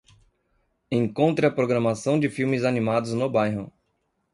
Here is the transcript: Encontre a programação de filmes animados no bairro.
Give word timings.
Encontre 0.89 1.45
a 1.45 1.51
programação 1.51 2.19
de 2.19 2.27
filmes 2.27 2.63
animados 2.63 3.13
no 3.13 3.29
bairro. 3.29 3.71